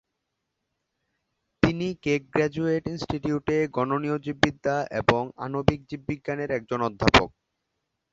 [1.63, 7.29] তিনি Keck graduate ইনস্টিটিউটে গণনীয় জীববিদ্যা এবং আণবিক জীববিজ্ঞানের একজন অধ্যাপক।